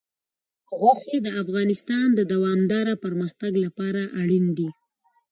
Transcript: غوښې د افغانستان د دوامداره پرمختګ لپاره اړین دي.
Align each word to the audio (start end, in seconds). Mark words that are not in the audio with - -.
غوښې 0.79 1.17
د 1.21 1.27
افغانستان 1.43 2.07
د 2.15 2.21
دوامداره 2.33 2.93
پرمختګ 3.03 3.53
لپاره 3.65 4.01
اړین 4.21 4.45
دي. 4.57 4.69